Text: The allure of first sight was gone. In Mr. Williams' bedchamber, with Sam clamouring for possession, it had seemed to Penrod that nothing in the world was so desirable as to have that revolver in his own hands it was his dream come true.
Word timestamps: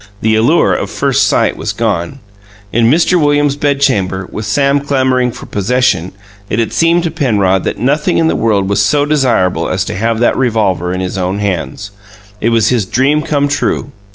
The 0.21 0.33
allure 0.33 0.73
of 0.73 0.89
first 0.89 1.27
sight 1.27 1.55
was 1.55 1.73
gone. 1.73 2.17
In 2.73 2.89
Mr. 2.89 3.21
Williams' 3.21 3.55
bedchamber, 3.55 4.27
with 4.31 4.47
Sam 4.47 4.79
clamouring 4.79 5.31
for 5.31 5.45
possession, 5.45 6.13
it 6.49 6.57
had 6.57 6.73
seemed 6.73 7.03
to 7.03 7.11
Penrod 7.11 7.65
that 7.65 7.77
nothing 7.77 8.17
in 8.17 8.27
the 8.27 8.35
world 8.35 8.67
was 8.67 8.81
so 8.81 9.05
desirable 9.05 9.69
as 9.69 9.85
to 9.85 9.95
have 9.95 10.17
that 10.19 10.35
revolver 10.35 10.91
in 10.91 11.01
his 11.01 11.19
own 11.19 11.37
hands 11.37 11.91
it 12.39 12.49
was 12.49 12.69
his 12.69 12.87
dream 12.87 13.21
come 13.21 13.47
true. 13.47 13.91